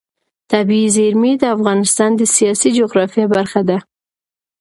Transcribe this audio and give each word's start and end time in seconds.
طبیعي 0.51 0.87
زیرمې 0.95 1.33
د 1.37 1.43
افغانستان 1.55 2.09
د 2.17 2.21
سیاسي 2.35 2.69
جغرافیه 2.79 3.25
برخه 3.35 3.61
ده. 3.69 3.77